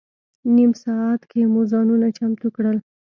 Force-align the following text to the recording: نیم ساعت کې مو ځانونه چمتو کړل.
نیم 0.55 0.71
ساعت 0.83 1.21
کې 1.31 1.41
مو 1.51 1.61
ځانونه 1.71 2.07
چمتو 2.17 2.47
کړل. 2.55 2.77